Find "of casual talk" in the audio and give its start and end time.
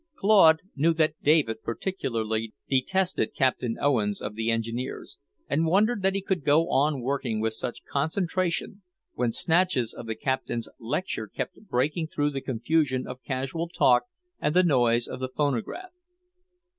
13.05-14.05